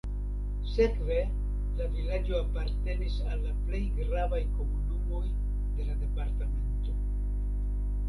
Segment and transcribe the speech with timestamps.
[0.69, 1.17] Sekve
[1.81, 7.01] la vilaĝo apartenis al la plej gravaj komunumoj de la departemento.